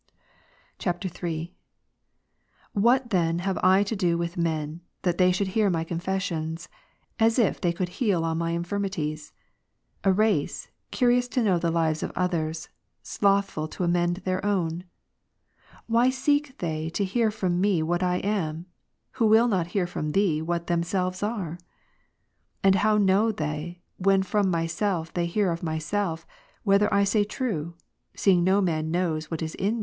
[0.83, 1.53] [III.] 3.
[2.73, 6.67] What then have I to do with men, that they should hear my confessions;
[7.19, 8.71] as if they could heal all my Ps.
[8.71, 9.33] 103, infirmities?
[10.03, 12.69] A race, curious to know the lives of others,'
[13.13, 14.85] slothful to amend their own.
[15.85, 18.65] Why seek they to hear from me what I am;
[19.17, 21.59] who will not hear from Thee what themselves are?
[22.63, 26.25] And how know they, when from myself they hear of myself,
[26.63, 27.75] whether I say true;
[28.15, 29.79] seeing no man knoivs ivhal is in \ Cor.